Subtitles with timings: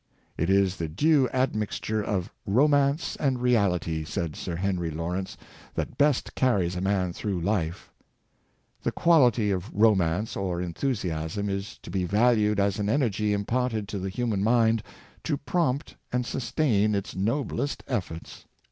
[0.35, 5.37] "It is the due admixture of romance and reality," said Sir Henry Lawrence,"
[5.75, 7.91] that best carries a man through life
[8.81, 13.87] ^^The quality of romance or en thusiasm is to be valued as an energy imparted
[13.89, 14.81] to the human mind
[15.25, 18.45] to prompt and sustain its noblest efforts.''